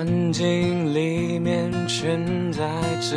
[0.00, 2.62] 环境里面，存在
[3.02, 3.16] 只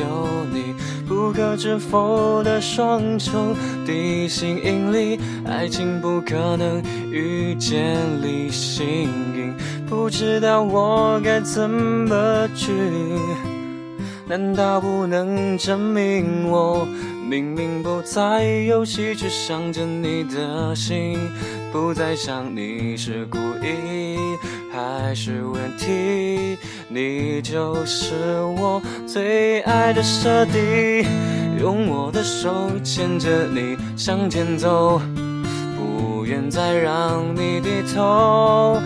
[0.00, 0.74] 有你。
[1.06, 3.54] 不可置否的双重
[3.84, 9.52] 地心引力，爱情不可能遇见离心力。
[9.86, 12.72] 不知道我该怎么去？
[14.32, 16.88] 难道不能证明我
[17.28, 21.18] 明明不在游戏，却想着你的心？
[21.70, 24.16] 不再想你是故意
[24.72, 26.56] 还是问题？
[26.88, 31.04] 你就是我最爱的设定，
[31.60, 32.50] 用我的手
[32.82, 34.98] 牵着你向前走，
[35.76, 38.80] 不愿再让你低头。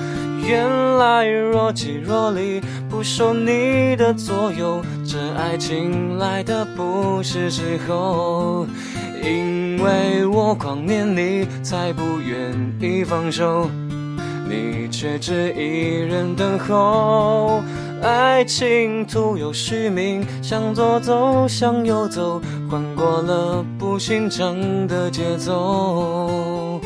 [0.47, 8.67] 原来若即若离，不受你的左右，这爱情来的不是时候。
[9.23, 13.69] 因为我狂恋你，才不愿意放手，
[14.49, 17.61] 你却只一人等候。
[18.01, 24.55] 爱情徒有虚名，向左走，向右走，换过了不寻常
[24.87, 26.81] 的节奏。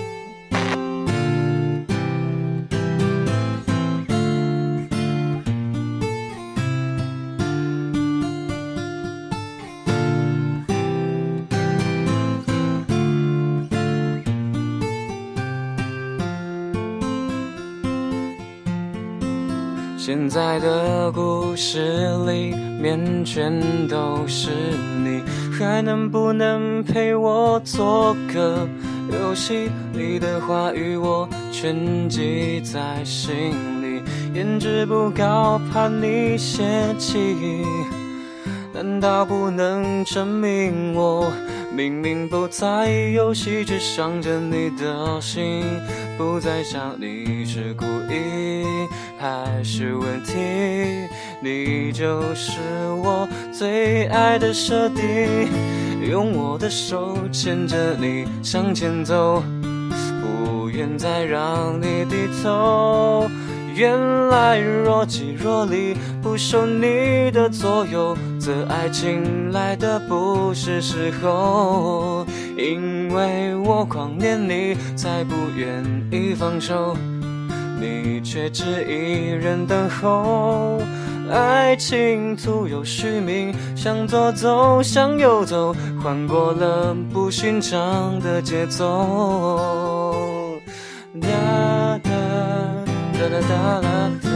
[20.02, 23.52] 现在的故事里面全
[23.86, 24.48] 都是
[25.04, 28.66] 你，还能不能陪我做个
[29.12, 29.70] 游戏？
[29.92, 37.36] 你的话语我全记在心里，颜值不高怕你嫌弃，
[38.72, 41.30] 难道不能证明我？
[41.76, 45.62] 明明不在游戏，却想着你的心，
[46.16, 48.64] 不再想你是故意
[49.20, 50.32] 还是问题。
[51.42, 52.58] 你就是
[53.04, 55.46] 我最爱的设定，
[56.10, 59.42] 用我的手牵着你向前走，
[60.22, 63.28] 不愿再让你低头。
[63.74, 63.94] 原
[64.28, 72.26] 来若即若离，不受你的左右，则爱情来的不是时候。
[72.56, 76.94] 因为我狂恋你，才不愿意放手，
[77.80, 80.82] 你却只一人等候。
[81.30, 90.60] 爱情徒有虚名，向左走，向右走，换过了不寻常的节奏。
[91.20, 92.10] 哒哒。
[93.12, 94.29] 哒哒哒哒